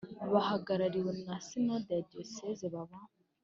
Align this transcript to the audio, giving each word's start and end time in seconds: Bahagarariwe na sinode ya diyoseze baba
Bahagarariwe 0.33 1.11
na 1.25 1.35
sinode 1.47 1.89
ya 1.97 2.03
diyoseze 2.09 2.65
baba 2.73 2.99